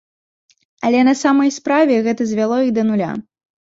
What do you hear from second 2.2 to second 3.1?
звяло іх да